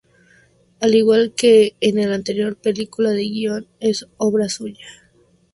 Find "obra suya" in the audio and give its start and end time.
4.17-4.83